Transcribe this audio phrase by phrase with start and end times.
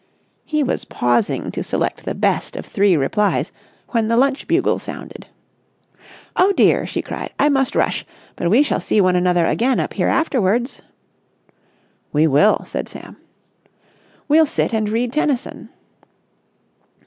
[0.45, 3.51] He was pausing to select the best of three replies
[3.89, 5.27] when the lunch bugle sounded.
[6.35, 7.29] "Oh dear!" she cried.
[7.37, 8.03] "I must rush.
[8.35, 10.81] But we shall see one another again up here afterwards?"
[12.11, 13.17] "We will," said Sam.
[14.27, 15.69] "We'll sit and read Tennyson."